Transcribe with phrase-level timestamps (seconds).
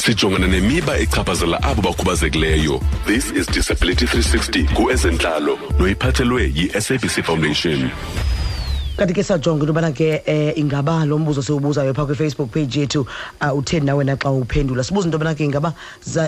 [0.00, 2.80] sijongana nemiba echaphazela abo bakhubazekileyo.
[3.06, 7.90] This is disability 360 kuezentlalo noyiphathelwe yi-sabc foundation.
[8.96, 13.06] Kanti ke sajonga into yobana ke um ingaba lo mbuzo siwubuzayo phaa kwifacebook page yethu
[13.40, 14.84] um utheni na wena xa uphendula.
[14.84, 15.74] Sibuza into yobana ke ingaba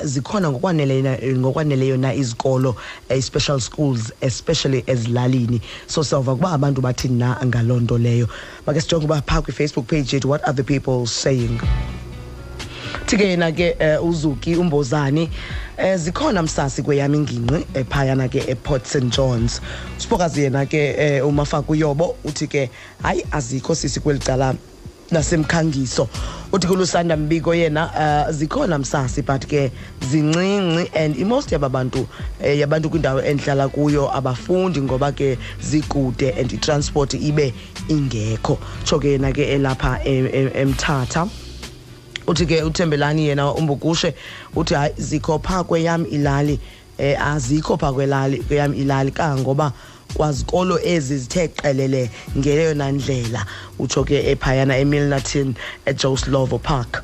[0.04, 2.76] zikhona ngokwaneleyo na- izikolo
[3.10, 5.60] i-special schools especially ezilalini.
[5.86, 8.28] So sawuva kuba abantu bathini na ngaloo nto leyo.
[8.66, 11.60] Makhe sijonge uba phaa kwifacebook page yethu what are the people saying
[13.12, 15.28] thi ke yena ke uh, uzuki umbozani
[15.78, 19.60] um zikhona msasi kweyam ingingqi um phayana ke eport st johns.
[19.98, 22.70] Usifokazi yena ke um umafaku uyobo uthi ke
[23.02, 24.54] hayi azikho sisi kweli cala
[25.10, 26.08] nasemkhangiso.
[26.52, 29.70] Uthi kulusanda mbiko yena uh, zikhona msasi but ke
[30.10, 32.06] zincinci and imost yaba bantu
[32.42, 37.54] eh, yabantu kwindawo endihlala kuyo abafundi ngoba ke zikude and itransport ibe
[37.88, 38.58] ingekho.
[38.84, 41.28] Tsho ke yena ke elapha em- em- emthatha.
[42.26, 44.14] Uthi ke uthembelani yena umbukushe
[44.56, 46.60] uthi hayi zikho phaa kweyam ilali.
[46.98, 49.72] Eh azikho phaa kwelali kweyam ilali kangoba
[50.14, 53.46] kwazikolo ezi zithe qelele ngeyona ndlela
[53.78, 55.54] utsho ke ephayana emilnerton
[55.86, 57.02] ejoslovo park.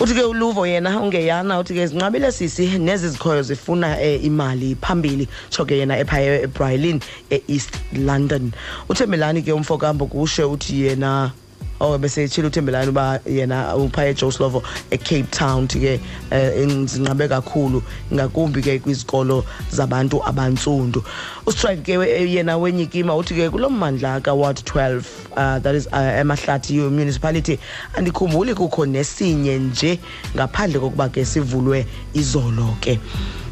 [0.00, 5.28] Uthi ke uluvo yena ungeyana uthi ke zinqabile sisi nezi zikhoyo zifuna eh, imali phambili
[5.50, 7.00] tsho ke yena ephaya ebrylin
[7.30, 8.52] e-east london.
[8.88, 11.32] Uthembelani ke umfo kambukushe uthi yena
[11.80, 18.62] oh bese tshilo uthembelani uba yena uphaya eJoslovo eCape Town ke eh, zinqabe kakhulu ngakumbi
[18.62, 21.04] ke kwizikolo zabantu abantsundu.
[21.46, 25.04] Ustrike ke we- yena wenyikima uthi ke kulommandla ka Ward 12
[25.36, 27.58] uh, that is uh, emahlathi municipality
[27.94, 29.98] andikhumbuli kukho nesinye nje
[30.36, 32.98] ngaphandle kokuba ke sivulwe izolo ke.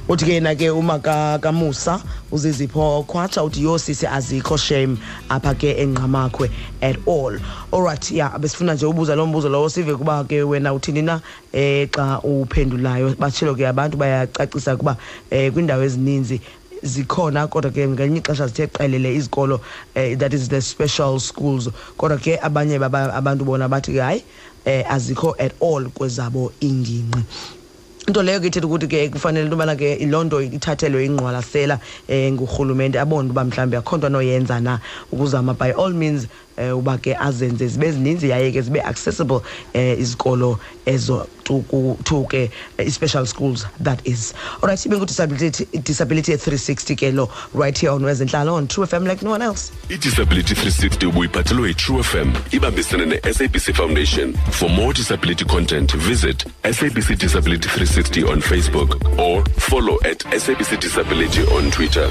[0.08, 4.98] Uthi ke yena ke uma ka- kamusa uzizipho khwatsha uthi yo sisi azikho shame
[5.28, 6.50] apha ke enqamakhwe
[6.82, 7.38] at all.
[7.72, 11.20] Alright ya besifuna nje ubuza lo mbuzo lowo sive kuba ke wena uthini na
[11.52, 13.14] eh xa uphendulayo.
[13.18, 14.96] Batshilo ke abantu bayacacisa ukuba
[15.30, 16.40] eh kwindawo ezininzi
[16.82, 19.60] zikhona kodwa ke ngelinye ixesha zithe qelele izikolo
[19.94, 21.68] eh, that is the special schools.
[21.98, 24.22] Kodwa ke abanye baba- abantu bona bathi ke hayi
[24.64, 27.24] eh, azikho at all kwezabo ingingqi.
[28.06, 32.38] Into leyo ke ithetha ukuthi ke kufanele into yobana ke loo nto ithathelwe ingqwalasela um
[32.38, 34.78] ngurhulumente abone uba mhlawumbi akho nto anoyenza na.
[35.12, 36.30] Ukuzama by all means um
[36.76, 39.40] uba ke azenze zibe zininzi yaye ke zibe accessible
[39.74, 44.34] um izikolo ezo to ku- to ke eh, i-special schools that is.
[44.62, 49.22] Alright ibe ngudisability disability e-360 ke lo right here on wezentlalo on true fm like
[49.22, 49.70] no one else.
[49.88, 54.32] Idisability 360 ubuyiphathelwe yi-true fm ibambisene ne-sabc foundation.
[54.50, 61.42] For more disability content visit sabc disability 360 on facebook or follow at sabc disability
[61.56, 62.10] on twitter.